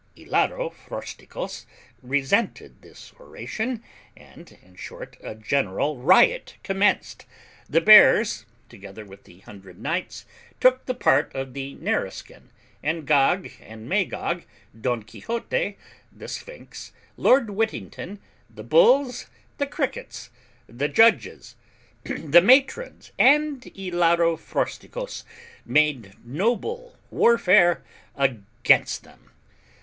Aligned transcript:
Hilaro 0.15 0.71
Frosticos 0.71 1.67
resented 2.01 2.81
this 2.81 3.13
oration, 3.19 3.83
and 4.17 4.57
in 4.63 4.75
short 4.75 5.15
a 5.21 5.35
general 5.35 5.97
riot 5.99 6.55
commenced. 6.63 7.27
The 7.69 7.81
bears, 7.81 8.45
together 8.67 9.05
with 9.05 9.25
the 9.25 9.41
hundred 9.41 9.77
knights, 9.79 10.25
took 10.59 10.87
the 10.87 10.95
part 10.95 11.31
of 11.35 11.53
the 11.53 11.75
Nareskin, 11.75 12.49
and 12.81 13.05
Gog 13.05 13.51
and 13.61 13.87
Magog, 13.87 14.43
Don 14.85 15.03
Quixote, 15.03 15.77
the 16.11 16.27
Sphinx, 16.27 16.91
Lord 17.15 17.51
Whittington, 17.51 18.17
the 18.49 18.63
bulls, 18.63 19.27
the 19.59 19.67
crickets, 19.67 20.31
the 20.65 20.87
judges, 20.89 21.55
the 22.05 22.41
matrons, 22.41 23.11
and 23.19 23.61
Hilaro 23.75 24.35
Frosticos, 24.35 25.25
made 25.63 26.15
noble 26.25 26.97
warfare 27.11 27.83
against 28.17 29.03
them. 29.03 29.29